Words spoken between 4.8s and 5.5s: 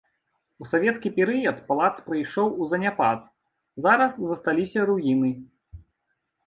руіны.